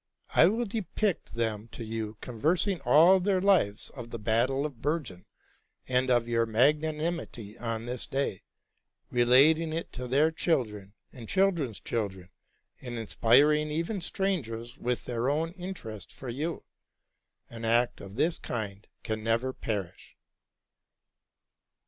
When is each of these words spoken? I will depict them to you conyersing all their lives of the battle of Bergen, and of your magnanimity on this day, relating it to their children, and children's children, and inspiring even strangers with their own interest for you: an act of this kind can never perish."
I 0.33 0.47
will 0.47 0.65
depict 0.65 1.35
them 1.35 1.67
to 1.73 1.83
you 1.85 2.17
conyersing 2.23 2.81
all 2.85 3.19
their 3.19 3.39
lives 3.39 3.91
of 3.91 4.09
the 4.09 4.17
battle 4.17 4.65
of 4.65 4.81
Bergen, 4.81 5.27
and 5.87 6.09
of 6.09 6.27
your 6.27 6.47
magnanimity 6.47 7.55
on 7.59 7.85
this 7.85 8.07
day, 8.07 8.41
relating 9.11 9.71
it 9.71 9.93
to 9.93 10.07
their 10.07 10.31
children, 10.31 10.95
and 11.13 11.29
children's 11.29 11.79
children, 11.79 12.31
and 12.81 12.97
inspiring 12.97 13.69
even 13.69 14.01
strangers 14.01 14.75
with 14.75 15.05
their 15.05 15.29
own 15.29 15.51
interest 15.51 16.11
for 16.11 16.29
you: 16.29 16.63
an 17.51 17.63
act 17.63 18.01
of 18.01 18.15
this 18.15 18.39
kind 18.39 18.87
can 19.03 19.23
never 19.23 19.53
perish." 19.53 20.17